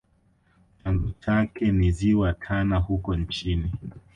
Chanzo 0.83 1.11
chake 1.19 1.71
ni 1.71 1.91
ziwa 1.91 2.33
tana 2.33 2.77
huko 2.77 3.15
nchini 3.15 3.71